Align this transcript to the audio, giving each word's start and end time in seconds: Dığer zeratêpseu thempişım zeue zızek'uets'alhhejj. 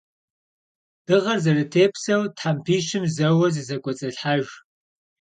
Dığer 1.05 1.37
zeratêpseu 1.45 2.21
thempişım 2.37 3.03
zeue 3.15 3.47
zızek'uets'alhhejj. 3.53 4.47